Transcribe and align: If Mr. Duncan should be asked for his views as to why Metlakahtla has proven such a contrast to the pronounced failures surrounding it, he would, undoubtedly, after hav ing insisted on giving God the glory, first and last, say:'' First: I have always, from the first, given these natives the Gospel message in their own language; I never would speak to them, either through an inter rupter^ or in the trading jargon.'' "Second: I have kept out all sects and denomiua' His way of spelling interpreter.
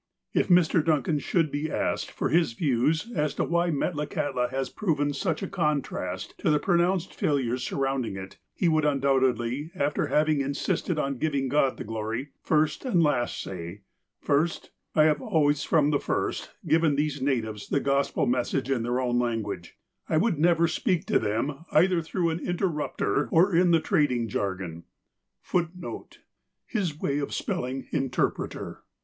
If 0.33 0.47
Mr. 0.47 0.83
Duncan 0.83 1.19
should 1.19 1.51
be 1.51 1.69
asked 1.69 2.09
for 2.09 2.29
his 2.29 2.53
views 2.53 3.11
as 3.13 3.35
to 3.35 3.43
why 3.43 3.69
Metlakahtla 3.69 4.49
has 4.49 4.71
proven 4.71 5.13
such 5.13 5.43
a 5.43 5.47
contrast 5.47 6.35
to 6.39 6.49
the 6.49 6.57
pronounced 6.57 7.13
failures 7.13 7.63
surrounding 7.63 8.15
it, 8.17 8.39
he 8.55 8.67
would, 8.67 8.83
undoubtedly, 8.83 9.69
after 9.75 10.07
hav 10.07 10.27
ing 10.27 10.41
insisted 10.41 10.97
on 10.97 11.19
giving 11.19 11.49
God 11.49 11.77
the 11.77 11.83
glory, 11.83 12.29
first 12.41 12.83
and 12.83 13.03
last, 13.03 13.39
say:'' 13.39 13.81
First: 14.31 14.71
I 14.95 15.03
have 15.03 15.21
always, 15.21 15.63
from 15.63 15.91
the 15.91 15.99
first, 15.99 16.49
given 16.65 16.95
these 16.95 17.21
natives 17.21 17.69
the 17.69 17.79
Gospel 17.79 18.25
message 18.25 18.71
in 18.71 18.81
their 18.81 18.99
own 18.99 19.19
language; 19.19 19.77
I 20.09 20.17
never 20.17 20.63
would 20.63 20.71
speak 20.71 21.05
to 21.05 21.19
them, 21.19 21.63
either 21.71 22.01
through 22.01 22.31
an 22.31 22.39
inter 22.39 22.65
rupter^ 22.69 23.27
or 23.29 23.55
in 23.55 23.69
the 23.69 23.79
trading 23.79 24.27
jargon.'' 24.29 24.81
"Second: 24.81 24.81
I 24.81 24.81
have 24.81 25.51
kept 25.51 25.53
out 25.53 25.53
all 25.53 25.59
sects 25.59 25.73
and 25.75 25.83
denomiua' 25.83 26.21
His 26.79 26.99
way 26.99 27.19
of 27.19 27.33
spelling 27.35 27.87
interpreter. 27.91 28.79